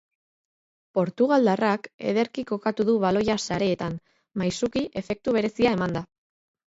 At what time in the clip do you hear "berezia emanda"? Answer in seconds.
5.41-6.03